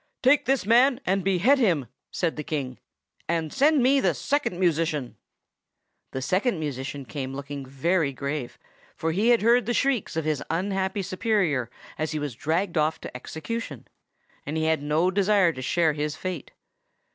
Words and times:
"Take 0.23 0.45
this 0.45 0.65
man 0.65 0.99
and 1.05 1.23
behead 1.23 1.59
him!" 1.59 1.85
said 2.09 2.35
the 2.35 2.43
King. 2.43 2.79
"And 3.29 3.53
send 3.53 3.83
me 3.83 3.99
the 3.99 4.15
Second 4.15 4.59
Musician!" 4.59 5.15
The 6.09 6.23
Second 6.23 6.59
Musician 6.59 7.05
came, 7.05 7.35
looking 7.35 7.67
very 7.67 8.11
grave, 8.11 8.57
for 8.95 9.11
he 9.11 9.29
had 9.29 9.43
heard 9.43 9.67
the 9.67 9.75
shrieks 9.75 10.15
of 10.15 10.25
his 10.25 10.41
unhappy 10.49 11.03
superior 11.03 11.69
as 11.99 12.13
he 12.13 12.17
was 12.17 12.33
dragged 12.33 12.79
off 12.79 12.99
to 13.01 13.15
execution, 13.15 13.87
and 14.43 14.57
he 14.57 14.63
had 14.63 14.81
no 14.81 15.11
desire 15.11 15.53
to 15.53 15.61
share 15.61 15.93
his 15.93 16.15
fate. 16.15 16.49